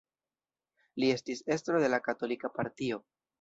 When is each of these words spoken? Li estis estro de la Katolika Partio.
Li 1.03 1.09
estis 1.17 1.43
estro 1.57 1.83
de 1.85 1.91
la 1.95 2.01
Katolika 2.09 2.53
Partio. 2.57 3.01